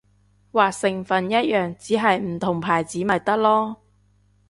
[0.51, 3.75] 話成分一樣，只係唔同牌子咪得囉